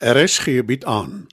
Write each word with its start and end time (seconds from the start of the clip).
RSG 0.00 0.64
bied 0.64 0.84
aan. 0.84 1.26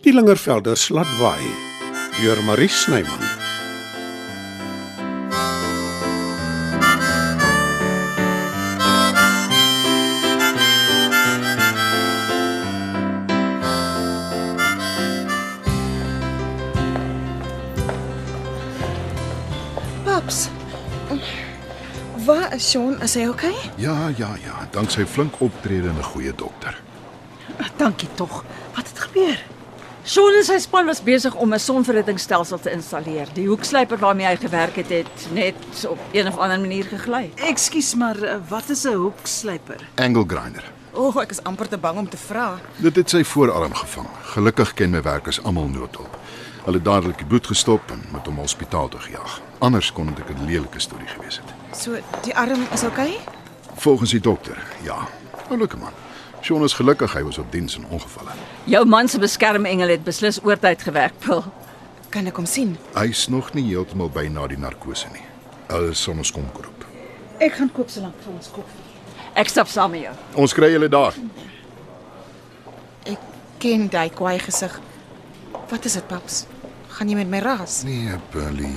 Die 0.00 0.12
Lingervelders 0.12 0.88
laat 0.88 1.16
waai 1.16 1.48
deur 2.20 2.44
Marie 2.44 2.68
Snyman. 2.68 3.24
Paps. 20.04 20.61
Waar 22.24 22.54
is 22.54 22.70
Sean? 22.70 23.00
Is 23.02 23.14
hy 23.14 23.26
okay? 23.26 23.54
Ja, 23.76 24.10
ja, 24.16 24.36
ja, 24.44 24.68
dank 24.70 24.90
sy 24.90 25.06
flink 25.06 25.40
optrede 25.40 25.88
en 25.88 25.98
'n 25.98 26.02
goeie 26.02 26.34
dokter. 26.34 26.80
Dankie 27.76 28.08
tog. 28.14 28.44
Wat 28.74 28.88
het 28.88 28.98
gebeur? 28.98 29.38
Sean 30.02 30.34
en 30.34 30.44
sy 30.44 30.58
span 30.58 30.86
was 30.86 31.02
besig 31.02 31.34
om 31.34 31.52
'n 31.54 31.58
sonverhittingsstelsel 31.58 32.60
te 32.60 32.70
installeer. 32.70 33.28
Die 33.34 33.46
hoekslyper 33.46 33.98
waarmee 33.98 34.26
hy 34.26 34.36
gewerk 34.36 34.76
het, 34.76 34.88
het 34.88 35.28
net 35.32 35.86
op 35.88 35.98
een 36.12 36.26
of 36.26 36.38
ander 36.38 36.60
manier 36.60 36.84
gegly. 36.84 37.30
Ekskuus, 37.34 37.94
maar 37.94 38.22
eh, 38.22 38.36
wat 38.48 38.68
is 38.68 38.84
'n 38.84 38.94
hoekslyper? 38.94 39.88
Angle 39.94 40.24
grinder. 40.26 40.64
O, 40.92 41.06
oh, 41.06 41.22
ek 41.22 41.30
is 41.30 41.42
amper 41.42 41.68
te 41.68 41.78
bang 41.78 41.98
om 41.98 42.08
te 42.08 42.16
vra. 42.16 42.58
Dit 42.76 42.96
het 42.96 43.10
sy 43.10 43.24
voorarm 43.24 43.74
gevang. 43.74 44.08
Gelukkig 44.22 44.74
ken 44.74 44.90
my 44.90 45.02
werkers 45.02 45.42
almal 45.42 45.68
noodhulp. 45.68 46.18
Hulle 46.64 46.76
het 46.76 46.84
dadelik 46.84 47.18
die 47.18 47.26
bloed 47.26 47.46
gestop 47.46 47.90
en 47.90 48.04
met 48.12 48.26
hom 48.26 48.38
hospitaal 48.38 48.88
toe 48.88 49.00
gejaag. 49.00 49.40
Anders 49.58 49.92
kon 49.92 50.14
dit 50.14 50.28
'n 50.28 50.44
lelike 50.46 50.80
storie 50.80 51.08
gewees 51.08 51.40
het. 51.42 51.78
So, 51.78 51.96
die 52.22 52.36
arm 52.36 52.66
is 52.72 52.84
okay? 52.84 53.18
Volgens 53.74 54.10
die 54.10 54.20
dokter, 54.20 54.58
ja. 54.82 55.08
Oulike 55.48 55.76
man. 55.76 55.92
Sean 56.40 56.62
is 56.62 56.72
gelukkig 56.72 57.12
hy 57.12 57.22
was 57.22 57.38
op 57.38 57.52
diens 57.52 57.76
in 57.76 57.84
ongevalle. 57.88 58.30
Jou 58.64 58.86
man 58.86 59.08
se 59.08 59.18
beskermengel 59.18 59.88
het 59.88 60.04
beslis 60.04 60.44
oortyd 60.44 60.82
gewerk, 60.82 61.12
Paul. 61.18 61.44
Kan 62.08 62.26
ek 62.26 62.36
hom 62.36 62.46
sien? 62.46 62.78
Hy's 62.94 63.28
nog 63.28 63.52
nie 63.54 63.64
heeltemal 63.64 64.10
by 64.10 64.26
na 64.28 64.46
die 64.46 64.58
narkose 64.58 65.06
nie. 65.12 65.22
Hulle 65.68 65.94
sal 65.94 66.14
ons 66.14 66.32
kom 66.32 66.44
roep. 66.54 66.84
Ek 67.38 67.52
gaan 67.52 67.70
koop 67.72 67.88
solank 67.90 68.14
vir 68.24 68.32
ons 68.32 68.50
koffie. 68.50 68.84
Ek 69.34 69.48
stap 69.48 69.68
saam 69.68 69.90
met 69.90 70.02
jou. 70.02 70.14
Ons 70.34 70.52
kry 70.52 70.68
julle 70.72 70.88
daar. 70.88 71.14
Ek 73.08 73.18
ken 73.58 73.88
daai 73.88 74.10
kwaai 74.10 74.38
gesig. 74.38 74.80
Wat 75.72 75.84
is 75.88 75.94
dit, 75.96 76.04
paps? 76.06 76.42
Gaan 76.92 77.08
jy 77.08 77.16
met 77.16 77.30
my 77.32 77.38
ras? 77.40 77.78
Nee, 77.88 78.18
Billy. 78.34 78.74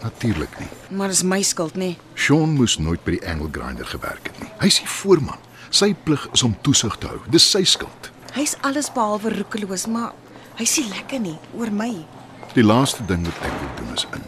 Natuurlik 0.00 0.54
nie. 0.56 0.68
Maar 0.96 1.12
dis 1.12 1.20
my 1.22 1.42
skuld, 1.44 1.74
nê? 1.76 1.90
Nee. 1.92 1.96
Sean 2.16 2.54
moes 2.56 2.78
nooit 2.80 3.02
by 3.04 3.18
die 3.18 3.26
angle 3.28 3.50
grinder 3.52 3.84
gewerk 3.84 4.30
het 4.30 4.38
nie. 4.40 4.48
Hy's 4.62 4.78
die 4.80 4.88
voorman. 4.88 5.36
Sy 5.68 5.90
plig 6.06 6.22
is 6.32 6.40
om 6.46 6.54
toesig 6.64 6.94
te 7.02 7.10
hou. 7.10 7.18
Dis 7.28 7.44
sy 7.44 7.60
skuld. 7.68 8.08
Hy's 8.32 8.54
alles 8.64 8.88
behalwe 8.94 9.34
roekeloos, 9.34 9.84
maar 9.92 10.14
hy 10.56 10.64
sien 10.64 10.88
lekker 10.94 11.20
nie 11.20 11.36
oor 11.58 11.68
my. 11.76 11.90
Die 12.54 12.64
laaste 12.64 13.04
ding 13.10 13.26
wat 13.28 13.42
ek 13.44 13.58
wil 13.60 13.74
doen 13.82 13.90
is 13.98 14.06
in. 14.16 14.24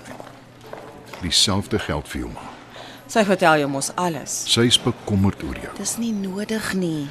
Dieselfde 1.23 1.81
geld 1.81 2.11
vir 2.13 2.27
jou 2.27 2.33
ma. 2.35 2.45
Sy 3.09 3.25
vertel 3.29 3.63
jou 3.63 3.71
mos 3.73 3.89
alles. 3.97 4.35
Sy 4.53 4.67
is 4.69 4.77
bekommerd 4.85 5.41
oor 5.49 5.57
jou. 5.65 5.73
Dis 5.81 5.97
nie 6.03 6.13
nodig 6.13 6.75
nie. 6.77 7.09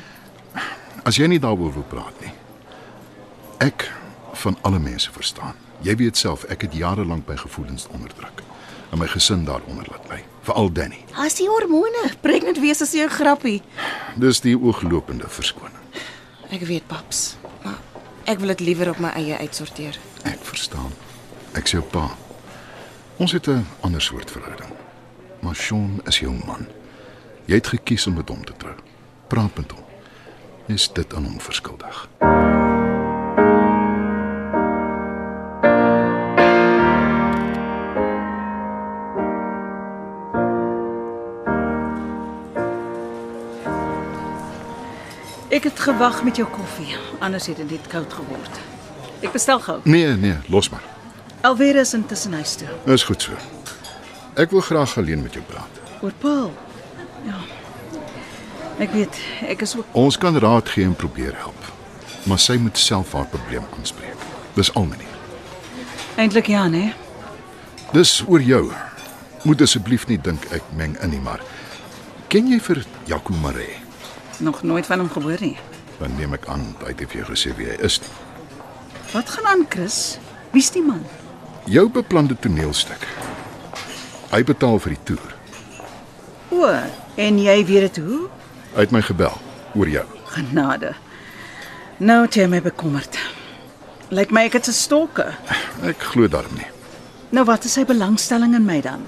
As 1.01 1.17
jy 1.17 1.25
nie 1.31 1.41
daaroor 1.41 1.73
wil 1.79 1.87
praat 1.89 2.21
nie. 2.21 2.35
Ek 3.65 3.87
van 4.41 4.57
alle 4.61 4.79
mense 4.79 5.11
verstaan. 5.11 5.55
Jy 5.81 5.95
weet 5.95 6.17
self 6.17 6.43
ek 6.43 6.61
het 6.61 6.73
jare 6.77 7.05
lank 7.05 7.27
my 7.27 7.37
gevoelens 7.37 7.87
onderdruk 7.91 8.43
en 8.91 8.99
my 8.99 9.07
gesin 9.07 9.45
daaronder 9.47 9.87
laat 9.87 10.09
ly, 10.09 10.19
veral 10.43 10.71
Danny. 10.71 10.99
As 11.15 11.37
die 11.39 11.47
hormone, 11.47 12.09
pregnant 12.21 12.59
wees 12.59 12.81
is 12.81 12.93
'n 12.93 13.09
grappie. 13.09 13.61
Dis 14.15 14.41
die 14.41 14.57
ooglopende 14.57 15.29
verskoning. 15.29 15.79
Ek 16.49 16.61
weet, 16.61 16.87
paps, 16.87 17.37
maar 17.63 17.79
ek 18.25 18.39
wil 18.39 18.47
dit 18.47 18.59
liewer 18.59 18.89
op 18.89 18.99
my 18.99 19.09
eie 19.09 19.37
uitsorteer. 19.37 19.97
Ek 20.23 20.39
verstaan. 20.41 20.91
Ek 21.53 21.67
sê 21.67 21.79
jou 21.79 21.83
pa. 21.83 22.09
Ons 23.17 23.31
het 23.31 23.47
'n 23.47 23.65
ander 23.81 24.01
soort 24.01 24.31
verhouding. 24.31 24.73
Maar 25.39 25.55
Sean 25.55 26.01
is 26.05 26.19
jou 26.19 26.33
man. 26.45 26.67
Jy 27.45 27.55
het 27.55 27.67
gekies 27.67 28.07
om 28.07 28.13
met 28.13 28.29
hom 28.29 28.45
te 28.45 28.53
trou. 28.57 28.75
Praat 29.27 29.57
met 29.57 29.71
hom. 29.71 29.83
Is 30.67 30.89
dit 30.93 31.13
aan 31.13 31.25
hom 31.25 31.39
verskuldig? 31.39 32.09
Ek 45.61 45.67
het 45.69 45.79
gewag 45.79 46.23
met 46.25 46.39
jou 46.41 46.47
koffie, 46.49 46.95
anders 47.21 47.45
het 47.45 47.59
dit 47.61 47.67
net 47.69 47.83
koud 47.87 48.13
geword. 48.17 48.55
Ek 49.21 49.29
bestel 49.29 49.59
gou. 49.61 49.75
Nee, 49.85 50.15
nee, 50.17 50.39
los 50.49 50.71
maar. 50.73 50.81
Alweer 51.45 51.77
is 51.83 51.91
intussen 51.93 52.33
huis 52.33 52.55
toe. 52.57 52.69
Dis 52.87 53.03
goed 53.05 53.21
so. 53.21 53.37
Ek 54.41 54.49
wil 54.49 54.63
graag 54.65 54.95
alleen 54.97 55.21
met 55.21 55.37
jou 55.37 55.43
praat. 55.45 55.77
Oor 56.01 56.15
Paul. 56.17 56.49
Ja. 57.27 57.37
Ek 58.81 58.89
weet, 58.95 59.19
ek 59.53 59.61
is 59.61 59.75
ook 59.77 59.93
Ons 60.01 60.17
kan 60.17 60.39
raad 60.41 60.69
gee 60.73 60.87
en 60.89 60.97
probeer 60.97 61.37
help. 61.37 61.69
Maar 62.25 62.41
sy 62.41 62.57
moet 62.57 62.81
self 62.81 63.13
haar 63.13 63.29
probleem 63.29 63.69
aanspreek. 63.77 64.25
Dis 64.57 64.73
al 64.73 64.89
meneer. 64.89 65.13
eintlik 66.17 66.49
ja, 66.49 66.65
né? 66.73 66.95
Dis 67.93 68.23
oor 68.25 68.41
jou. 68.41 68.71
Moet 69.45 69.61
asseblief 69.61 70.09
nie 70.09 70.17
dink 70.17 70.49
ek 70.49 70.73
meng 70.73 70.97
in 71.05 71.13
nie, 71.13 71.21
maar 71.21 71.45
ken 72.33 72.49
jy 72.49 72.57
vir 72.57 72.81
Jaco 73.05 73.37
Maree? 73.45 73.80
Nog 74.41 74.63
nooit 74.65 74.85
van 74.85 74.99
hom 75.03 75.09
gehoor 75.09 75.37
nie. 75.41 75.57
Dan 76.01 76.15
neem 76.17 76.33
ek 76.33 76.47
aan 76.49 76.63
hy 76.81 76.93
het 76.95 77.03
vir 77.11 77.21
jou 77.21 77.27
gesê 77.29 77.53
wie 77.57 77.67
hy 77.69 77.77
is. 77.85 77.99
nie. 78.01 78.09
Wat 79.13 79.29
gaan 79.29 79.45
aan, 79.51 79.65
Chris? 79.69 80.17
Wie's 80.55 80.71
die 80.73 80.81
man? 80.81 81.03
Jou 81.69 81.85
beplande 81.93 82.35
toneelstuk. 82.39 83.03
Hy 84.31 84.41
betaal 84.47 84.79
vir 84.79 84.95
die 84.95 85.03
toer. 85.11 85.35
O, 86.51 86.65
en 87.21 87.37
jy 87.39 87.57
weet 87.67 87.93
dit 87.95 88.01
hoe? 88.05 88.25
Hy 88.73 88.85
het 88.87 88.91
my 88.95 89.01
gebel 89.05 89.35
oor 89.75 89.91
jou. 89.91 90.05
Genade. 90.33 90.93
Nou 91.99 92.21
het 92.25 92.35
jy 92.39 92.47
my 92.49 92.61
bekommerd. 92.63 93.19
Lyk 94.11 94.31
my 94.31 94.45
ek 94.49 94.53
het 94.59 94.67
'n 94.67 94.73
stalker. 94.73 95.37
Ek 95.83 95.99
glo 96.01 96.27
daarom 96.27 96.55
nie. 96.55 96.67
Nou 97.29 97.45
wat 97.45 97.63
is 97.65 97.73
sy 97.73 97.85
belangstelling 97.85 98.55
in 98.55 98.65
my 98.65 98.81
dan? 98.81 99.05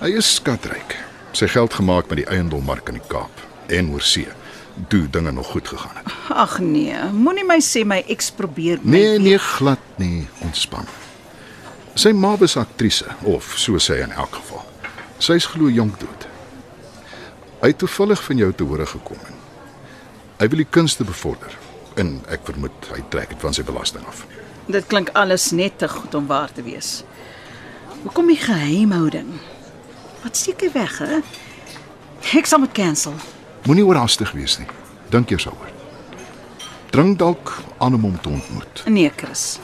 Hy 0.00 0.08
is 0.16 0.34
skatryk. 0.34 0.96
Sy 1.32 1.46
geld 1.46 1.74
gemaak 1.74 2.08
met 2.08 2.16
die 2.16 2.26
eiendommark 2.26 2.88
in 2.88 2.94
die 2.94 3.08
Kaap 3.08 3.30
en 3.68 3.90
oor 3.92 4.00
see. 4.02 4.26
Toe 4.88 5.10
dinge 5.10 5.32
nog 5.32 5.46
goed 5.46 5.68
gegaan 5.68 5.96
het. 5.96 6.12
Ag 6.28 6.58
nee, 6.58 6.96
moenie 7.12 7.44
my 7.44 7.58
sê 7.60 7.84
my 7.84 8.00
eks 8.08 8.30
probeer 8.30 8.78
my 8.82 8.96
Nee, 8.96 9.18
nee, 9.18 9.38
glad 9.38 9.78
nie, 9.96 10.28
ontspan. 10.46 10.86
Sy 11.94 12.12
ma 12.16 12.36
was 12.38 12.56
aktrise 12.56 13.06
of 13.28 13.52
so 13.58 13.78
sê 13.82 14.00
in 14.04 14.12
elk 14.12 14.38
geval. 14.38 14.64
Sy's 15.18 15.46
glo 15.50 15.68
jonk 15.68 15.98
dood. 16.00 16.26
Hy 17.60 17.72
het 17.74 17.78
toevallig 17.82 18.22
van 18.24 18.38
jou 18.40 18.52
te 18.56 18.64
hore 18.64 18.86
gekom 18.88 19.20
en 19.28 19.36
hy 20.40 20.48
wil 20.48 20.62
die 20.62 20.70
kunste 20.72 21.04
bevorder 21.04 21.52
en 22.00 22.14
ek 22.32 22.46
vermoed 22.48 22.86
hy 22.94 23.02
trek 23.12 23.34
dit 23.34 23.42
van 23.42 23.52
sy 23.56 23.64
belasting 23.66 24.06
af. 24.08 24.24
Dit 24.70 24.86
klink 24.88 25.10
alles 25.18 25.50
net 25.52 25.76
te 25.82 25.88
goed 25.90 26.14
om 26.14 26.30
waar 26.30 26.52
te 26.54 26.62
wees. 26.64 27.02
Hoekom 28.04 28.30
die 28.30 28.38
geheimhouding? 28.40 29.34
Wat 30.22 30.36
steek 30.36 30.62
hy 30.64 30.70
weg, 30.72 30.96
hè? 31.04 31.20
Ek 32.38 32.48
sal 32.48 32.62
moet 32.62 32.72
cancel. 32.76 33.16
Moenie 33.66 33.84
oorhaastig 33.84 34.32
wees 34.32 34.58
nie. 34.58 34.68
Dink 35.12 35.30
eers 35.30 35.44
daaroor. 35.48 35.72
Dring 36.90 37.16
dalk 37.18 37.52
aan 37.78 37.94
om 37.94 38.06
hom 38.08 38.20
te 38.20 38.28
ontmoet. 38.28 38.84
Nee, 38.86 39.10
Chris. 39.16 39.58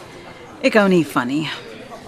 Ek 0.62 0.76
hou 0.78 0.86
nie 0.88 1.04
van 1.06 1.30
nie. 1.30 1.46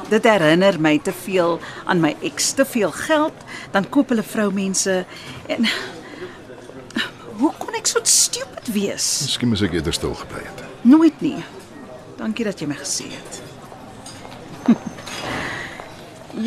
Dit 0.09 0.25
herinner 0.25 0.79
my 0.81 0.97
te 1.05 1.13
veel 1.13 1.59
aan 1.85 2.01
my 2.01 2.15
eks, 2.25 2.53
te 2.57 2.65
veel 2.65 2.93
geld, 2.95 3.45
dan 3.75 3.89
koop 3.93 4.15
hulle 4.15 4.25
vroumense 4.25 5.05
en 5.47 5.69
Hoe 7.39 7.53
kon 7.55 7.77
ek 7.79 7.87
so 7.87 8.01
stupid 8.03 8.67
wees? 8.75 9.05
Miskien 9.23 9.53
moet 9.53 9.61
ek 9.63 9.77
eerder 9.79 9.95
stil 9.95 10.15
gebly 10.19 10.41
het. 10.43 10.63
Nooit 10.83 11.21
nie. 11.23 11.37
Dankie 12.19 12.49
dat 12.49 12.59
jy 12.59 12.67
my 12.67 12.75
gesê 12.81 13.07
het. 13.13 13.39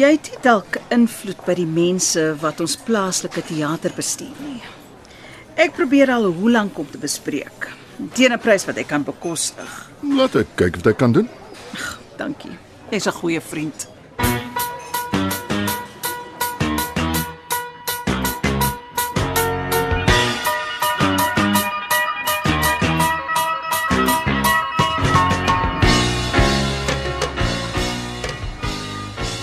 Jy 0.01 0.10
het 0.18 0.27
dalk 0.44 0.77
invloed 0.92 1.39
by 1.48 1.56
die 1.57 1.68
mense 1.68 2.21
wat 2.44 2.60
ons 2.63 2.75
plaaslike 2.80 3.44
teater 3.48 3.95
bestuur 3.95 4.36
nie. 4.44 4.60
Ek 5.56 5.74
probeer 5.75 6.09
al 6.12 6.25
hoe 6.31 6.51
lank 6.51 6.77
om 6.80 6.88
te 6.89 6.98
bespreek 6.98 7.69
teen 8.13 8.33
'n 8.33 8.39
prys 8.39 8.65
wat 8.65 8.77
ek 8.77 8.88
kan 8.88 9.03
bekostig. 9.03 9.89
Laat 10.01 10.36
ek 10.36 10.48
kyk 10.56 10.75
wat 10.75 10.88
ek 10.88 10.98
kan 10.98 11.12
doen. 11.12 11.30
Dankie. 12.18 12.57
Jy's 12.89 13.07
'n 13.07 13.12
goeie 13.12 13.42
vriend. 13.42 13.88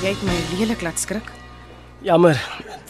Jy 0.03 0.15
het 0.15 0.23
my 0.23 0.59
lelik 0.59 0.81
laat 0.83 0.99
skrik. 0.99 1.31
Jammer. 2.01 2.37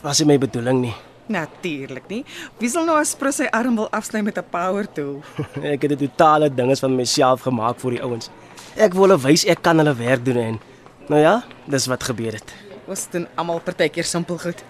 was 0.03 0.19
nie 0.19 0.27
my 0.27 0.39
bedoeling 0.39 0.81
nie. 0.81 1.08
Natuurlik 1.29 2.09
nie. 2.09 2.25
Wie 2.59 2.71
sal 2.73 2.87
nou 2.89 2.97
as 2.97 3.15
prins 3.19 3.37
sy 3.37 3.49
arm 3.53 3.77
wil 3.77 3.91
afsny 3.93 4.23
met 4.25 4.39
'n 4.39 4.45
power 4.51 4.87
tool? 4.93 5.21
Ek 5.73 5.83
het 5.83 5.93
'n 5.93 5.97
totale 6.09 6.49
dinges 6.49 6.81
van 6.81 6.97
myself 6.97 7.41
gemaak 7.43 7.81
vir 7.81 7.91
die 7.91 8.03
ouens. 8.03 8.31
Ek 8.77 8.93
wil 8.95 9.09
hulle 9.09 9.19
wys 9.21 9.45
ek 9.45 9.63
kan 9.63 9.79
hulle 9.79 9.95
werk 9.95 10.25
doen 10.25 10.37
en 10.37 10.61
nou 11.09 11.21
ja, 11.21 11.45
dis 11.67 11.87
wat 11.87 12.03
gebeur 12.03 12.33
het. 12.33 12.55
Ons 12.87 13.09
doen 13.11 13.27
almal 13.35 13.61
partykeer 13.61 14.05
simpel 14.05 14.39
goed. 14.39 14.65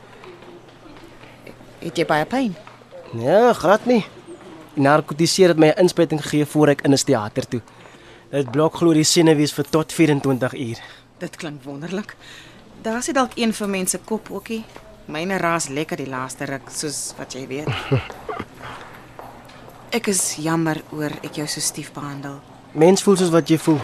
Het 1.79 1.97
jy 1.97 2.07
baie 2.07 2.25
pyn? 2.27 2.55
Ja, 3.15 3.53
glad 3.53 3.87
nie. 3.87 4.05
Die 4.75 4.83
narkotiseer 4.83 5.49
het 5.49 5.59
my 5.59 5.69
'n 5.69 5.81
inspuiting 5.87 6.21
gegee 6.23 6.47
voor 6.47 6.69
ek 6.69 6.83
in 6.83 6.93
'n 6.93 6.97
teater 6.97 7.47
toe. 7.49 7.61
Dit 8.31 8.51
blok 8.51 8.75
glo 8.75 8.93
die 8.93 9.05
senuwees 9.05 9.53
vir 9.53 9.65
tot 9.71 9.93
24 9.93 10.55
uur. 10.55 10.79
Dit 11.19 11.37
klink 11.37 11.63
wonderlik. 11.63 12.17
Daar's 12.83 13.07
dit 13.07 13.15
dalk 13.15 13.33
een 13.35 13.53
vir 13.53 13.69
mense 13.69 13.99
kop 13.99 14.31
ookie. 14.31 14.65
Myne 15.09 15.39
raas 15.41 15.71
lekker 15.73 16.03
die 16.03 16.11
laaste 16.11 16.45
ruk, 16.49 16.69
soos 16.69 17.15
wat 17.17 17.33
jy 17.33 17.47
weet. 17.49 17.69
Ek 19.97 20.11
is 20.13 20.21
jammer 20.45 20.83
oor 20.93 21.15
ek 21.25 21.39
jou 21.41 21.47
so 21.49 21.65
stief 21.65 21.95
behandel. 21.97 22.35
Mens 22.77 23.01
voel 23.01 23.17
soos 23.17 23.33
wat 23.33 23.49
jy 23.49 23.57
voel. 23.57 23.79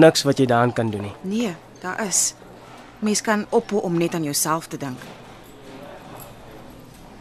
Niks 0.00 0.24
wat 0.24 0.38
jy 0.40 0.46
daaraan 0.48 0.72
kan 0.72 0.88
doen 0.88 1.04
nie. 1.04 1.12
Nee, 1.28 1.50
daar 1.82 2.00
is. 2.06 2.32
Mens 3.04 3.20
kan 3.20 3.44
ophou 3.52 3.82
om 3.84 3.98
net 4.00 4.16
aan 4.16 4.24
jouself 4.24 4.70
te 4.72 4.80
dink. 4.80 4.96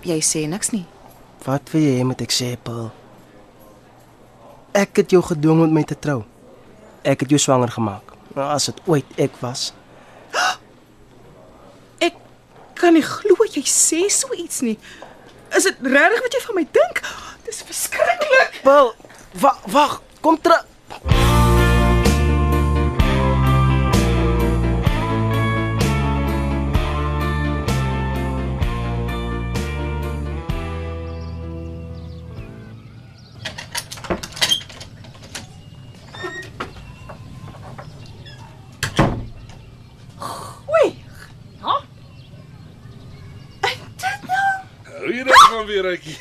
Jy 0.08 0.22
sê 0.24 0.46
niks 0.48 0.72
nie. 0.72 0.86
Wat 1.44 1.68
wil 1.74 1.84
jy 1.84 1.98
hê 2.00 2.06
moet 2.08 2.24
ek 2.24 2.32
sê, 2.32 2.54
Paul? 2.56 2.88
Ek 4.78 4.96
het 5.02 5.12
jou 5.12 5.20
gedwing 5.28 5.66
om 5.66 5.68
met 5.68 5.82
my 5.82 5.84
te 5.92 6.00
trou. 6.00 6.22
Ek 7.04 7.26
het 7.26 7.36
jou 7.36 7.42
swanger 7.42 7.74
gemaak. 7.76 8.16
Nou 8.38 8.48
as 8.48 8.72
dit 8.72 8.80
ooit 8.88 9.20
ek 9.20 9.36
was. 9.44 9.74
Ek 12.00 12.16
kan 12.82 12.98
nie 12.98 13.06
glo 13.06 13.46
jy 13.46 13.64
sê 13.70 14.08
so 14.10 14.34
iets 14.34 14.62
nie. 14.66 14.78
Is 15.56 15.68
dit 15.68 15.86
regtig 15.86 16.26
wat 16.26 16.36
jy 16.36 16.42
van 16.48 16.58
my 16.58 16.66
dink? 16.78 17.02
Dis 17.46 17.62
verskriklik. 17.68 18.62
Paul, 18.66 18.94
wag, 19.44 19.60
wag, 19.74 19.98
kom 20.24 20.40
terug. 20.42 20.66
Van 45.52 45.66
weer 45.68 45.86
uitjie? 45.86 46.18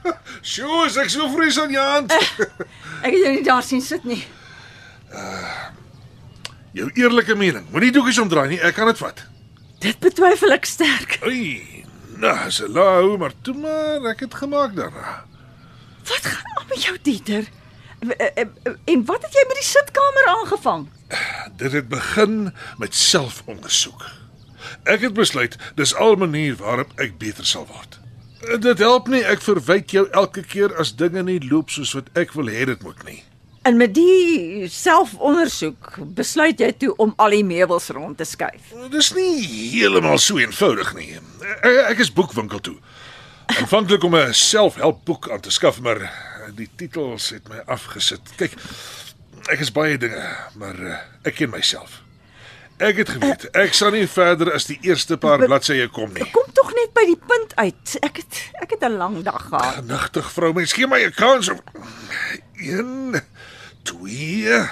Sjoe, 0.52 0.88
ek 1.02 1.10
so 1.12 1.28
vrees 1.30 1.58
aan 1.62 1.70
jou 1.70 1.84
hand. 1.86 2.12
Ek 2.12 3.12
het 3.12 3.18
jou 3.22 3.32
nie 3.36 3.44
daar 3.46 3.62
sien 3.62 3.82
sit 3.84 4.02
nie. 4.08 4.18
Jou 6.74 6.88
eerlike 6.98 7.36
mening. 7.38 7.66
Moenie 7.70 7.92
doekies 7.94 8.18
omdraai 8.22 8.48
nie, 8.54 8.58
ek 8.64 8.74
kan 8.78 8.88
dit 8.90 8.98
vat. 8.98 9.22
Dit 9.84 10.00
betwyfel 10.02 10.54
ek 10.56 10.66
sterk. 10.66 11.18
Ai, 11.26 11.84
nou, 12.22 12.34
se 12.54 12.66
lou, 12.70 13.16
maar 13.22 13.34
toe 13.46 13.54
maar, 13.58 14.02
ek 14.12 14.24
het 14.26 14.34
gemaak 14.42 14.74
daarna. 14.78 15.20
Wat 16.08 16.26
gaan 16.26 16.58
aan 16.58 16.68
met 16.70 16.82
jou 16.88 16.96
Dieter? 17.06 17.46
Eh, 18.02 18.46
En 18.90 19.04
wat 19.06 19.22
het 19.22 19.34
jy 19.38 19.44
met 19.46 19.58
die 19.60 19.68
sitkamer 19.68 20.26
aangevang? 20.34 20.88
Dit 21.60 21.72
het 21.78 21.88
begin 21.92 22.50
met 22.82 22.94
selfondersoek. 22.98 24.02
Ek 24.90 25.04
het 25.06 25.14
besluit 25.14 25.54
dis 25.78 25.94
al 25.94 26.16
'n 26.16 26.24
manier 26.26 26.56
waarop 26.58 26.90
ek 26.98 27.18
beter 27.18 27.46
sal 27.46 27.66
word. 27.66 28.01
Dit 28.42 28.80
help 28.82 29.06
nie 29.06 29.22
ek 29.22 29.42
verwyd 29.44 29.92
jou 29.94 30.02
elke 30.18 30.42
keer 30.42 30.72
as 30.82 30.90
dinge 30.98 31.22
nie 31.22 31.38
loop 31.46 31.70
soos 31.70 31.92
wat 31.94 32.08
ek 32.18 32.32
wil 32.34 32.50
hê 32.50 32.64
dit 32.66 32.82
moet 32.82 32.98
nie. 33.06 33.20
En 33.62 33.76
met 33.78 33.92
die 33.94 34.66
selfondersoek 34.66 36.00
besluit 36.18 36.58
jy 36.58 36.72
toe 36.74 36.90
om 37.02 37.12
al 37.22 37.36
die 37.36 37.44
meubels 37.46 37.86
rond 37.94 38.18
te 38.18 38.26
skuif. 38.26 38.72
Dis 38.90 39.12
nie 39.14 39.36
heeltemal 39.46 40.18
so 40.18 40.42
eenvoudig 40.42 40.90
nie. 40.98 41.12
Ek, 41.60 41.76
ek 41.92 42.02
is 42.02 42.10
boekwinkel 42.10 42.64
toe. 42.66 42.76
Aanvanklik 43.52 44.02
om 44.02 44.16
'n 44.18 44.34
selfhelpboek 44.34 45.30
aan 45.30 45.40
te 45.40 45.50
skaf, 45.54 45.78
maar 45.80 46.02
die 46.56 46.68
titels 46.76 47.30
het 47.30 47.48
my 47.48 47.62
afgesit. 47.66 48.34
Kyk, 48.36 48.58
ek 49.52 49.60
is 49.60 49.70
baie 49.70 49.98
dinge, 49.98 50.26
maar 50.58 50.74
ek 51.22 51.34
ken 51.38 51.50
myself. 51.50 52.02
Ek 52.82 52.96
het 52.98 53.10
geweet 53.14 53.44
ek 53.54 53.74
sal 53.78 53.92
nie 53.94 54.06
verder 54.10 54.50
as 54.56 54.66
die 54.66 54.78
eerste 54.82 55.16
paar 55.20 55.38
bladsye 55.38 55.86
kom 55.94 56.10
nie. 56.16 56.24
Kom 56.34 56.48
tog 56.56 56.72
net 56.74 56.90
by 56.96 57.04
die 57.06 57.18
punt 57.18 57.52
uit. 57.60 57.96
Ek 58.02 58.16
het 58.22 58.40
ek 58.64 58.70
het 58.74 58.82
'n 58.88 58.96
lang 58.98 59.22
dag 59.22 59.44
gehad. 59.48 59.74
Genigtig 59.78 60.32
vrou, 60.32 60.52
mens 60.52 60.72
gee 60.72 60.86
my 60.86 60.98
'n 61.04 61.12
kans 61.14 61.48
om 61.48 61.60
1 62.58 63.22
2 63.82 64.66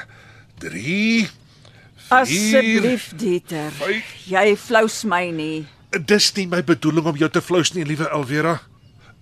3 0.58 1.28
Asseblief 2.10 3.12
Dieter. 3.16 3.70
vyf. 3.78 4.04
Jy 4.26 4.56
flous 4.56 5.04
my 5.04 5.30
nie. 5.30 5.66
Dis 5.90 6.32
nie 6.34 6.46
my 6.46 6.64
bedoeling 6.64 7.06
om 7.06 7.16
jou 7.16 7.30
te 7.30 7.42
flous 7.42 7.72
nie, 7.72 7.84
liewe 7.84 8.08
Elvera. 8.10 8.60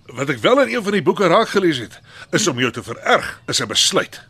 Wat 0.05 0.29
ek 0.29 0.39
wel 0.41 0.61
in 0.61 0.75
een 0.75 0.83
van 0.83 0.91
die 0.91 1.01
boeke 1.05 1.27
raak 1.27 1.49
gelees 1.49 1.77
het, 1.77 1.99
is 2.31 2.47
om 2.47 2.57
jou 2.59 2.71
te 2.71 2.81
vererg, 2.83 3.41
is 3.47 3.61
'n 3.61 3.67
besluit. 3.67 4.21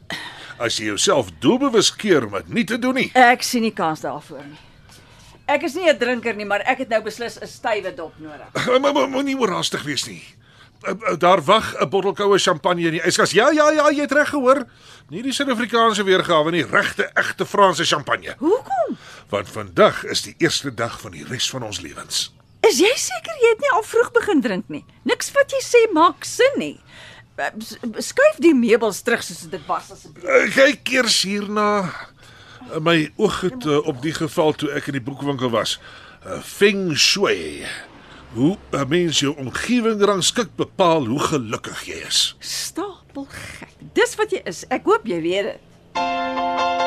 As 0.60 0.76
jy 0.78 0.90
jouself 0.92 1.30
doelbewus 1.40 1.92
keer 1.96 2.26
om 2.28 2.32
dit 2.32 2.50
nie 2.50 2.66
te 2.68 2.80
doen 2.80 2.98
nie. 3.00 3.12
Ek 3.16 3.44
sien 3.48 3.64
nie 3.64 3.72
kans 3.76 4.02
daarvoor 4.04 4.44
nie. 4.44 4.58
Ek 5.50 5.64
is 5.64 5.74
nie 5.76 5.90
'n 5.90 5.98
drinker 5.98 6.36
nie, 6.36 6.46
maar 6.46 6.62
ek 6.62 6.78
het 6.80 6.90
nou 6.90 7.02
beslis 7.02 7.40
'n 7.42 7.48
stywe 7.48 7.96
dop 7.96 8.14
nodig. 8.20 9.10
Moenie 9.10 9.38
oorhaastig 9.38 9.84
wees 9.84 10.06
nie. 10.08 10.22
Uh, 10.84 10.94
uh, 11.12 11.18
Daar 11.18 11.42
wag 11.42 11.76
'n 11.82 11.90
bottel 11.90 12.14
koue 12.14 12.38
champagne 12.40 12.86
in 12.86 12.92
die 12.92 13.02
yskas. 13.02 13.32
Ja, 13.32 13.50
ja, 13.52 13.72
ja, 13.72 13.90
jy 13.90 14.02
het 14.02 14.12
reg 14.12 14.30
gehoor. 14.30 14.66
Nie 15.10 15.22
die 15.24 15.32
Suid-Afrikaanse 15.34 16.04
weergawe 16.04 16.52
nie, 16.52 16.64
regte 16.64 17.10
egte 17.16 17.46
Franse 17.46 17.84
champagne. 17.86 18.36
Hoekom? 18.40 18.98
Want 19.30 19.50
vandag 19.50 20.04
is 20.06 20.22
die 20.22 20.36
eerste 20.38 20.74
dag 20.74 21.00
van 21.02 21.12
die 21.12 21.24
res 21.24 21.50
van 21.50 21.64
ons 21.64 21.82
lewens. 21.82 22.32
Is 22.62 22.80
jy 22.80 22.92
seker 22.96 23.36
jy 23.42 23.50
het 23.50 23.60
nie 23.60 23.72
al 23.74 23.84
vroeg 23.84 24.12
begin 24.12 24.42
drink 24.42 24.66
nie? 24.70 24.86
Niks 25.04 25.32
wat 25.32 25.52
jy 25.52 25.62
sê 25.64 25.92
maak 25.94 26.24
sin 26.24 26.52
nie. 26.58 26.80
Eh, 27.40 28.02
Skuif 28.04 28.40
die 28.44 28.54
meubels 28.56 29.02
terug 29.02 29.24
soos 29.24 29.46
dit 29.50 29.62
was 29.68 29.92
asseblief. 29.96 30.26
Uh, 30.28 30.48
kyk 30.56 30.92
eers 30.98 31.22
hierna. 31.24 31.70
Uh, 32.70 32.80
My 32.84 32.98
oog 33.16 33.42
het 33.48 33.66
uh, 33.66 33.80
op 33.88 34.02
die 34.04 34.14
geval 34.14 34.52
toe 34.60 34.72
ek 34.76 34.90
in 34.92 34.98
die 35.00 35.04
boekwinkel 35.06 35.50
was. 35.54 35.78
Uh, 36.26 36.42
feng 36.44 36.92
shui. 37.00 37.64
Hoe 38.36 38.58
'n 38.76 38.86
mens 38.90 39.20
jou 39.24 39.32
omgewing 39.42 40.02
rangskik 40.06 40.52
bepaal 40.56 41.06
hoe 41.08 41.20
gelukkig 41.20 41.86
jy 41.88 42.04
is. 42.08 42.36
Stapel 42.40 43.26
gek. 43.32 43.74
Dis 43.94 44.16
wat 44.20 44.32
jy 44.36 44.42
is. 44.46 44.66
Ek 44.70 44.86
hoop 44.86 45.08
jy 45.08 45.22
weet 45.22 45.44
dit. 45.54 46.79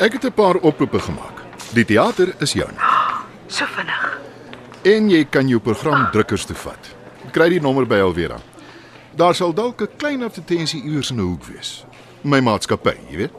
Ek 0.00 0.12
het 0.12 0.24
'n 0.24 0.32
paar 0.32 0.54
oproepe 0.56 0.98
gemaak. 0.98 1.36
Die 1.72 1.84
teater 1.84 2.34
is 2.38 2.52
joune. 2.52 2.80
So 3.46 3.64
vinnig. 3.66 4.18
En 4.82 5.10
jy 5.10 5.24
kan 5.24 5.48
jou 5.48 5.60
program 5.60 6.08
drukkers 6.10 6.44
toe 6.44 6.56
vat. 6.56 6.94
Kry 7.30 7.48
die 7.48 7.60
nommer 7.60 7.86
by 7.86 8.00
Alvera. 8.00 8.36
Daar 9.14 9.34
sal 9.34 9.52
dalk 9.54 9.80
'n 9.82 9.88
klein 9.96 10.22
advertensie 10.22 10.82
iewers 10.82 11.10
in 11.10 11.16
'n 11.16 11.20
hoek 11.28 11.44
wees. 11.44 11.84
My 12.22 12.40
maatskappy, 12.40 12.96
jy 13.10 13.16
weet. 13.16 13.32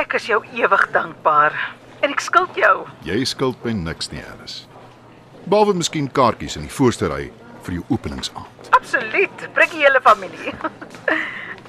Ek 0.00 0.12
is 0.12 0.26
jou 0.26 0.44
ewig 0.54 0.90
dankbaar. 0.90 1.74
En 2.00 2.10
ek 2.10 2.20
skuld 2.20 2.54
jou. 2.54 2.86
Jy 3.02 3.24
skuld 3.24 3.64
my 3.64 3.72
niks 3.72 4.10
nie, 4.10 4.22
Alice. 4.24 4.64
Behalwe 5.44 5.74
miskien 5.74 6.12
kaartjies 6.12 6.56
in 6.56 6.62
die 6.62 6.70
voorste 6.70 7.08
ry 7.08 7.30
vir 7.62 7.74
jou 7.74 7.84
openingsaand. 7.88 8.68
Absoluut. 8.70 9.48
Bring 9.54 9.70
die 9.70 9.82
hele 9.84 10.00
familie. 10.00 10.52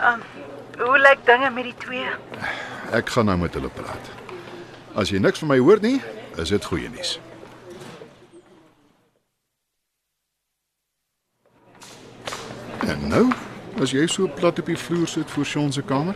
um, 0.01 0.21
hoe 0.77 0.99
lyk 0.99 1.25
dinge 1.25 1.49
met 1.49 1.63
die 1.63 1.75
twee? 1.77 2.09
Ek 2.91 3.09
gaan 3.09 3.25
nou 3.25 3.37
met 3.37 3.53
hulle 3.53 3.69
praat. 3.73 4.09
As 4.95 5.09
jy 5.09 5.21
niks 5.21 5.41
van 5.41 5.49
my 5.53 5.57
hoor 5.57 5.81
nie, 5.81 5.99
is 6.37 6.49
dit 6.53 6.65
goeie 6.65 6.89
nuus. 6.89 7.19
En 12.87 13.07
nou, 13.09 13.25
as 13.81 13.93
jy 13.95 14.05
so 14.11 14.27
plat 14.27 14.59
op 14.59 14.69
die 14.69 14.77
vloer 14.77 15.07
sit 15.07 15.31
voor 15.31 15.45
Sean 15.45 15.71
se 15.73 15.81
kamer, 15.81 16.15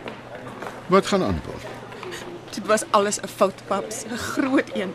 wat 0.92 1.06
gaan 1.06 1.24
aan, 1.24 1.40
Paul? 1.46 1.60
Dit 2.54 2.66
was 2.66 2.84
alles 2.90 3.20
'n 3.20 3.28
fout, 3.28 3.62
paps, 3.66 4.04
'n 4.04 4.16
groot 4.16 4.70
een. 4.74 4.94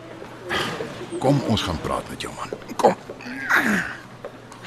Kom 1.19 1.41
ons 1.47 1.61
gaan 1.61 1.79
praat 1.81 2.09
met 2.09 2.21
jou 2.21 2.33
man. 2.35 2.49
Kom. 2.75 2.95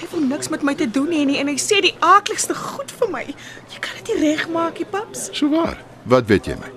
Hy 0.06 0.12
wil 0.12 0.26
niks 0.30 0.46
met 0.54 0.62
my 0.62 0.70
te 0.78 0.86
doen 0.86 1.08
hê 1.10 1.24
nie 1.26 1.40
en 1.42 1.48
hy 1.50 1.56
sê 1.58 1.80
die 1.82 1.96
aaklikste 1.98 2.54
goed 2.54 2.92
vir 2.94 3.08
my. 3.10 3.22
Jy 3.72 3.80
kan 3.82 3.96
dit 3.98 4.12
nie 4.12 4.28
regmaak 4.28 4.78
nie, 4.78 4.86
paps. 4.86 5.24
So 5.34 5.50
waar. 5.50 5.80
Wat 6.06 6.28
weet 6.30 6.46
jy 6.46 6.54
my? 6.60 6.70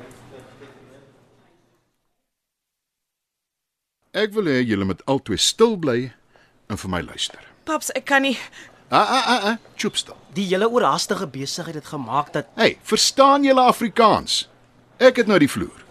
Ek 4.18 4.34
wil 4.34 4.50
hê 4.50 4.64
julle 4.66 4.90
moet 4.90 5.06
albei 5.06 5.38
stil 5.38 5.78
bly 5.78 6.10
en 6.74 6.82
vir 6.82 6.94
my 6.96 7.04
luister. 7.06 7.46
Paps, 7.70 7.94
ek 7.94 8.10
kan 8.10 8.26
nie. 8.26 8.34
Ah 8.90 9.06
ah 9.06 9.32
ah, 9.36 9.48
ah. 9.54 9.56
chop 9.78 10.02
stil. 10.02 10.18
Die 10.34 10.50
hele 10.50 10.66
oorhaastige 10.66 11.30
besigheid 11.30 11.78
het 11.78 11.94
gemaak 11.94 12.34
dat 12.34 12.50
Hey, 12.58 12.80
verstaan 12.82 13.46
julle 13.46 13.62
Afrikaans? 13.62 14.48
Ek 14.98 15.22
het 15.22 15.30
nou 15.30 15.38
die 15.38 15.54
vloer. 15.54 15.86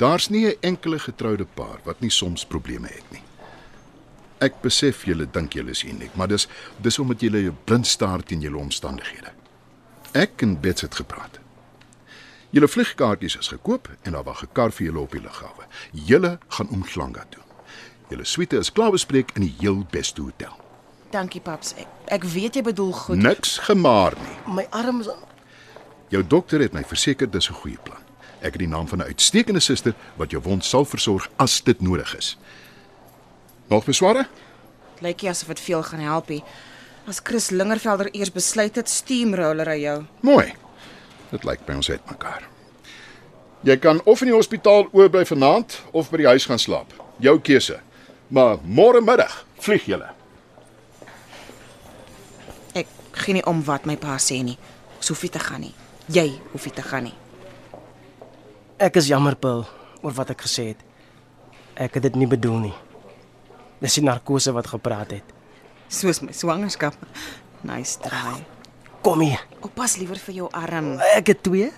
Daar's 0.00 0.32
nie 0.32 0.46
'n 0.48 0.56
enkele 0.60 0.98
getroude 0.98 1.44
paar 1.44 1.84
wat 1.84 2.00
nie 2.00 2.10
soms 2.10 2.46
probleme 2.46 2.88
het 2.88 3.10
nie. 3.12 3.28
Ek 4.40 4.62
besef 4.64 5.04
julle 5.04 5.26
dink 5.30 5.52
julle 5.52 5.70
is 5.70 5.84
uniek, 5.84 6.14
maar 6.16 6.28
dis 6.28 6.48
dis 6.80 6.98
omdat 6.98 7.20
julle 7.20 7.52
blind 7.64 7.86
staar 7.86 8.22
teen 8.24 8.40
julle 8.40 8.56
omstandighede. 8.56 9.34
Ek 10.16 10.42
en 10.42 10.56
Bets 10.60 10.80
het 10.86 10.94
gepraat. 10.94 11.38
Julle 12.50 12.68
vliegkaartjies 12.68 13.36
is 13.38 13.48
gekoop 13.52 13.88
en 14.02 14.12
daar 14.12 14.24
wag 14.24 14.42
'n 14.42 14.52
kar 14.52 14.72
vir 14.72 14.86
julle 14.86 15.00
op 15.00 15.12
die 15.12 15.20
lughawe. 15.20 15.64
Julle 15.92 16.38
gaan 16.48 16.68
Umhlanga 16.72 17.24
toe. 17.28 17.42
Julle 18.08 18.24
suite 18.24 18.56
is 18.56 18.72
klaar 18.72 18.90
bespreek 18.90 19.30
in 19.34 19.42
die 19.42 19.54
heel 19.58 19.86
beste 19.90 20.22
hotel. 20.22 20.56
Dankie, 21.10 21.40
paps. 21.40 21.74
Ek, 21.74 21.86
ek 22.06 22.24
weet 22.24 22.54
jy 22.54 22.62
bedoel 22.62 22.92
goed. 22.92 23.16
Niks 23.16 23.58
gemaar 23.58 24.14
nie. 24.18 24.54
my 24.54 24.66
arms 24.70 25.08
Jou 26.08 26.26
dokter 26.26 26.60
het 26.60 26.72
my 26.72 26.82
verseker 26.84 27.30
dis 27.30 27.50
'n 27.50 27.54
goeie 27.54 27.78
plan. 27.82 28.02
Ek 28.40 28.52
het 28.52 28.58
die 28.58 28.68
naam 28.68 28.88
van 28.88 28.98
'n 28.98 29.06
uitstekende 29.06 29.60
suster 29.60 29.94
wat 30.16 30.30
jou 30.30 30.42
wond 30.42 30.64
sal 30.64 30.84
versorg 30.84 31.28
as 31.36 31.62
dit 31.62 31.80
nodig 31.80 32.16
is. 32.16 32.36
Nog 33.70 33.84
besware? 33.86 34.26
Lyk 34.98 35.22
nie 35.22 35.30
asof 35.30 35.52
dit 35.54 35.60
veel 35.62 35.82
gaan 35.86 36.00
help 36.02 36.28
nie. 36.28 36.40
As 37.06 37.20
Chris 37.22 37.50
Lingervelder 37.54 38.08
eers 38.10 38.32
besluit 38.34 38.74
het 38.76 38.90
steamroller 38.90 39.68
hy 39.70 39.76
jou. 39.84 39.98
Mooi. 40.26 40.48
Dit 41.30 41.46
lyk 41.46 41.62
by 41.68 41.76
ons 41.78 41.90
het 41.92 42.02
mekaar. 42.10 42.42
Jy 43.62 43.76
kan 43.78 44.02
of 44.10 44.24
in 44.24 44.32
die 44.32 44.34
hospitaal 44.34 44.88
oorbly 44.90 45.22
vanaand 45.28 45.78
of 45.94 46.10
by 46.10 46.24
die 46.24 46.28
huis 46.32 46.48
gaan 46.50 46.58
slaap. 46.58 46.90
Jou 47.22 47.36
keuse. 47.38 47.78
Maar 48.34 48.58
môre 48.66 49.04
middag 49.04 49.38
vlieg 49.62 49.86
jy. 49.86 50.02
Ek 52.74 52.90
gee 53.22 53.38
nie 53.38 53.46
om 53.46 53.62
wat 53.70 53.86
my 53.86 53.94
pa 54.00 54.18
sê 54.18 54.42
nie. 54.42 54.58
Ons 54.98 55.14
hoef 55.14 55.22
nie 55.22 55.34
te 55.38 55.46
gaan 55.46 55.62
nie. 55.68 55.74
Jy 56.10 56.26
hoef 56.50 56.66
nie 56.66 56.74
te 56.74 56.82
gaan 56.82 57.06
nie. 57.06 57.16
Ek 58.82 58.96
is 58.98 59.10
jammer, 59.12 59.36
Paul, 59.38 59.66
oor 60.02 60.14
wat 60.16 60.34
ek 60.34 60.48
gesê 60.48 60.72
het. 60.72 60.86
Ek 61.78 62.00
het 62.00 62.10
dit 62.10 62.16
nie 62.18 62.26
bedoel 62.26 62.64
nie. 62.70 62.78
Dis 63.80 63.96
die 63.96 64.04
narkose 64.04 64.52
wat 64.52 64.68
gepraat 64.70 65.14
het. 65.16 65.36
Soos 65.88 66.20
my 66.22 66.34
swangerskap. 66.36 66.96
Nice 67.66 67.98
try. 68.00 68.36
Kom 69.04 69.22
hier. 69.24 69.40
Oppas 69.64 69.96
liewer 69.96 70.20
vir 70.20 70.42
jou 70.42 70.48
arm. 70.52 70.98
Ek 71.16 71.32
het 71.32 71.42
twee. 71.46 71.70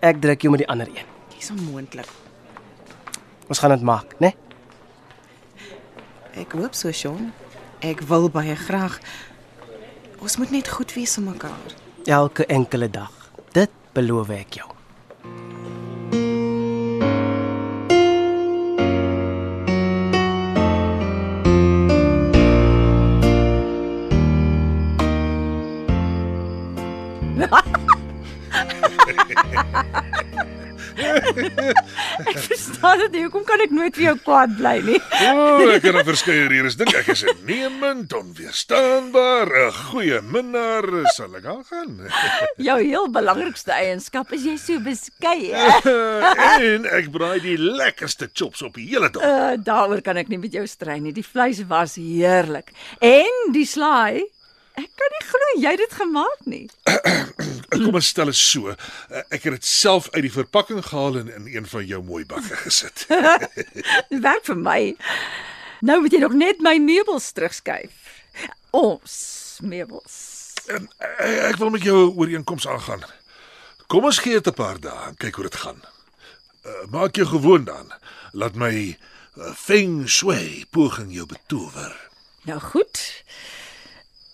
Ek 0.00 0.20
druk 0.22 0.46
jou 0.46 0.52
met 0.54 0.62
die 0.62 0.70
ander 0.70 0.90
een. 0.94 1.10
Dis 1.34 1.50
onmoontlik. 1.50 2.06
Ons 3.48 3.58
gaan 3.58 3.74
dit 3.74 3.82
maak, 3.86 4.14
né? 4.22 4.32
Ek 6.38 6.54
hoop 6.54 6.76
so, 6.78 6.92
Sean. 6.94 7.32
Ek 7.82 8.04
wil 8.06 8.28
baie 8.30 8.54
graag. 8.58 9.00
Ons 10.22 10.38
moet 10.38 10.50
net 10.54 10.70
goed 10.70 10.94
wees 10.94 11.14
vir 11.18 11.26
mekaar. 11.26 11.76
Elke 12.06 12.46
enkele 12.46 12.90
dag. 12.90 13.14
Dit 13.54 13.74
beloof 13.94 14.30
ek 14.34 14.60
jou. 14.60 14.70
Ek 30.98 32.38
verstaan 32.42 32.98
dit 33.04 33.12
nie. 33.14 33.22
Hoekom 33.26 33.44
kan 33.46 33.62
ek 33.62 33.72
nooit 33.74 33.94
vir 33.96 34.04
jou 34.08 34.14
kwaad 34.24 34.54
bly 34.58 34.74
nie? 34.86 34.98
O, 35.28 35.44
oh, 35.62 35.72
ek 35.72 35.84
kan 35.84 35.98
op 36.00 36.08
verskeie 36.08 36.48
redes 36.50 36.78
dink 36.78 36.94
ek 36.98 37.10
is 37.14 37.22
innemend, 37.28 38.12
onweerstaanbaar, 38.16 39.52
'n 39.68 39.76
goeie 39.90 40.20
minnaar, 40.22 40.88
sal 41.14 41.36
ek 41.38 41.46
al 41.50 41.62
gaan. 41.68 41.92
Jou 42.68 42.78
heel 42.82 43.08
belangrikste 43.14 43.72
eienskap 43.76 44.32
is 44.34 44.46
jy 44.48 44.56
so 44.58 44.82
beskeie. 44.82 45.54
en 46.72 46.88
ek 46.98 47.12
braai 47.14 47.38
die 47.44 47.58
lekkerste 47.58 48.30
chops 48.32 48.62
op 48.66 48.74
die 48.78 48.88
hele 48.90 49.10
dag. 49.14 49.22
Uh, 49.22 49.54
daaroor 49.62 50.02
kan 50.02 50.16
ek 50.18 50.28
nie 50.32 50.40
met 50.42 50.52
jou 50.52 50.66
stry 50.66 50.98
nie. 51.02 51.14
Die 51.14 51.26
vleis 51.26 51.62
was 51.70 51.94
heerlik. 52.00 52.72
En 52.98 53.52
die 53.54 53.66
slaai, 53.66 54.26
ek 54.78 54.90
kan 55.00 55.10
nie 55.14 55.24
glo 55.28 55.48
jy 55.62 55.70
het 55.74 55.80
dit 55.82 55.94
gemaak 56.00 56.44
nie. 56.46 56.66
Kom 57.72 57.94
ons 57.98 58.06
stel 58.12 58.30
dit 58.30 58.38
so. 58.38 58.70
eh, 58.72 59.22
Ek 59.34 59.42
het 59.48 59.52
dit 59.58 59.64
self 59.64 60.08
uit 60.14 60.22
die 60.26 60.32
verpakking 60.32 60.82
gehaal 60.84 61.18
en 61.22 61.28
in 61.34 61.46
een 61.56 61.66
van 61.66 61.86
jou 61.86 62.02
mooi 62.04 62.24
bakke 62.26 62.56
gesit. 62.64 63.06
Dit 63.08 64.20
werk 64.28 64.44
vir 64.48 64.56
my. 64.56 64.80
Nou 65.80 66.00
moet 66.02 66.12
jy 66.16 66.20
nog 66.24 66.32
net 66.34 66.60
my 66.64 66.76
meubels 66.82 67.30
terugskuif. 67.32 67.92
Ons 68.70 69.58
meubels. 69.62 70.16
En 70.68 70.88
eh, 70.98 71.48
ek 71.48 71.56
wil 71.62 71.70
met 71.70 71.82
jou 71.82 71.96
'n 72.10 72.16
ooreenkoms 72.18 72.66
aangaan. 72.68 73.04
Kom 73.88 74.04
ons 74.04 74.18
gee 74.18 74.32
dit 74.36 74.46
'n 74.46 74.52
paar 74.54 74.80
dae 74.80 75.06
en 75.08 75.16
kyk 75.16 75.34
hoe 75.34 75.44
dit 75.48 75.54
gaan. 75.56 75.80
Uh, 76.66 76.72
maak 76.90 77.16
jou 77.16 77.26
gewoond 77.26 77.66
daaraan. 77.66 77.92
Laat 78.32 78.54
my 78.54 78.98
uh, 79.38 79.54
feng 79.56 80.04
shui 80.08 80.66
poging 80.70 81.14
jou 81.14 81.24
betower. 81.26 81.94
Nou 82.44 82.60
goed. 82.60 83.07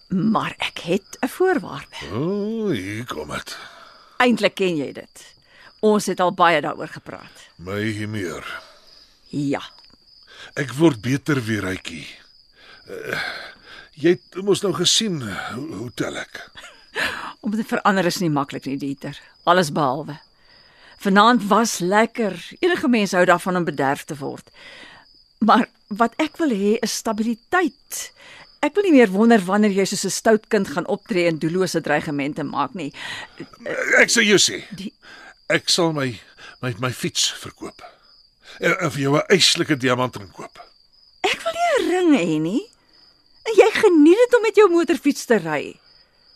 Maar 0.08 0.54
ek 0.58 0.78
het 0.78 1.18
'n 1.20 1.28
voorwaarde. 1.28 1.96
O, 2.12 2.18
oh, 2.18 2.70
hier 2.70 3.06
kom 3.06 3.28
dit. 3.28 3.58
Eintlik 4.16 4.54
ken 4.54 4.76
jy 4.76 4.92
dit. 4.92 5.34
Ons 5.80 6.06
het 6.06 6.20
al 6.20 6.32
baie 6.32 6.60
daaroor 6.60 6.88
gepraat. 6.88 7.48
My 7.56 7.82
humeur. 7.92 8.62
Ja. 9.28 9.62
Ek 10.54 10.72
word 10.72 11.00
beter 11.00 11.44
weer, 11.44 11.64
Rykie. 11.64 12.06
Uh, 12.88 13.20
jy 13.92 14.14
het 14.16 14.42
mos 14.44 14.62
nou 14.62 14.74
gesien 14.74 15.22
hoe, 15.22 15.74
hoe 15.74 15.90
tel 15.94 16.16
ek. 16.16 16.50
Om 17.44 17.50
te 17.50 17.64
verander 17.64 18.06
is 18.06 18.20
nie 18.22 18.30
maklik 18.30 18.64
nie, 18.64 18.76
Dieter. 18.76 19.20
Alles 19.44 19.72
behalwe. 19.72 20.20
Vanaand 21.04 21.46
was 21.46 21.78
lekker. 21.78 22.36
Enige 22.58 22.88
mens 22.88 23.12
hou 23.12 23.24
daarvan 23.24 23.56
om 23.56 23.64
bederf 23.64 24.04
te 24.04 24.16
word. 24.16 24.48
Maar 25.44 25.66
wat 25.88 26.14
ek 26.16 26.38
wil 26.40 26.54
hê 26.54 26.76
is 26.80 26.96
stabiliteit. 26.96 28.12
Ek 28.64 28.74
wil 28.74 28.86
nie 28.86 28.94
meer 28.96 29.10
wonder 29.12 29.42
wanneer 29.44 29.70
jy 29.76 29.84
soos 29.84 30.04
'n 30.08 30.10
stout 30.10 30.46
kind 30.48 30.68
gaan 30.68 30.86
optree 30.88 31.26
en 31.28 31.38
doellose 31.38 31.80
dreigemente 31.84 32.42
maak 32.44 32.74
nie. 32.74 32.92
Ek 34.00 34.08
sê 34.10 34.22
jou 34.24 34.38
sê. 34.38 34.64
Die- 34.74 34.92
Ek 35.48 35.68
sal 35.68 35.92
my 35.92 36.18
my 36.62 36.74
my 36.80 36.90
fiets 36.92 37.32
verkoop. 37.42 37.82
En, 38.60 38.72
en 38.80 38.90
vir 38.90 39.00
jou 39.02 39.16
'n 39.16 39.26
eislike 39.28 39.76
diamantring 39.76 40.30
koop. 40.32 40.58
Ek 41.20 41.42
wil 41.44 41.52
nie 41.52 41.72
'n 41.84 41.90
ring 41.90 42.10
hê 42.20 42.40
nie. 42.40 42.62
En 43.44 43.52
jy 43.54 43.70
geniet 43.72 44.16
dit 44.16 44.34
om 44.36 44.42
met 44.42 44.56
jou 44.56 44.70
motorfiets 44.70 45.24
te 45.26 45.36
ry. 45.36 45.78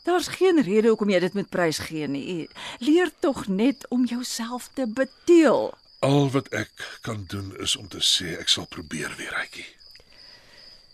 Daar's 0.05 0.29
geen 0.29 0.61
rede 0.63 0.89
hoekom 0.89 1.11
jy 1.11 1.19
dit 1.21 1.35
moet 1.35 1.49
prys 1.51 1.79
gee 1.79 2.07
nie. 2.07 2.49
Leer 2.81 3.11
tog 3.21 3.47
net 3.49 3.87
om 3.89 4.05
jouself 4.05 4.69
te 4.75 4.87
beteel. 4.87 5.73
Al 6.01 6.31
wat 6.31 6.49
ek 6.53 6.71
kan 7.03 7.25
doen 7.29 7.57
is 7.61 7.77
om 7.77 7.89
te 7.89 7.99
sê 8.01 8.39
ek 8.39 8.49
sal 8.49 8.67
probeer 8.67 9.15
weer, 9.17 9.33
Rykie. 9.33 9.67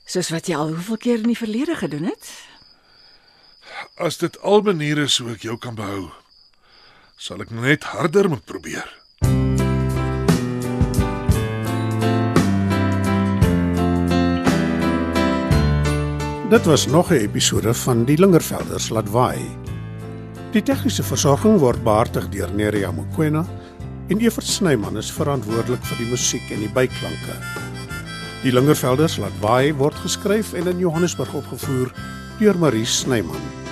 Soos 0.04 0.28
wat 0.28 0.48
jy 0.48 0.56
al 0.56 0.74
hoeveel 0.74 1.00
keer 1.00 1.22
in 1.22 1.30
die 1.32 1.38
verlede 1.38 1.76
gedoen 1.80 2.10
het. 2.10 2.28
As 3.96 4.18
dit 4.20 4.36
al 4.44 4.60
maniere 4.66 5.06
is 5.08 5.16
hoe 5.18 5.32
ek 5.32 5.46
jou 5.46 5.56
kan 5.58 5.76
behou, 5.78 6.10
sal 7.16 7.40
ek 7.40 7.54
net 7.54 7.88
harder 7.94 8.28
moet 8.28 8.44
probeer. 8.44 8.84
Dit 16.52 16.68
was 16.68 16.86
nog 16.86 17.10
'n 17.10 17.24
episode 17.24 17.74
van 17.74 18.04
Die 18.04 18.18
Lingervelders 18.18 18.88
laat 18.88 19.10
waai. 19.10 19.40
Die 20.52 20.62
tegniese 20.62 21.02
versorging 21.02 21.58
word 21.58 21.82
behartig 21.82 22.28
deur 22.28 22.52
Neriya 22.52 22.92
Mukwena 22.92 23.46
en 24.08 24.20
Evert 24.20 24.46
Snyman 24.46 24.96
is 24.96 25.12
verantwoordelik 25.12 25.84
vir 25.84 25.96
die 25.96 26.10
musiek 26.10 26.50
en 26.50 26.60
die 26.60 26.72
byklanke. 26.72 27.73
Die 28.44 28.52
Lingervelders 28.52 29.14
laat 29.16 29.36
waai 29.40 29.72
word 29.72 29.96
geskryf 30.04 30.52
en 30.52 30.68
in 30.68 30.82
Johannesburg 30.84 31.32
opgevoer 31.32 31.88
deur 32.36 32.58
Marie 32.60 32.84
Snyman. 32.84 33.63